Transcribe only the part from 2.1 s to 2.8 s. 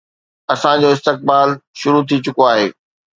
چڪو آهي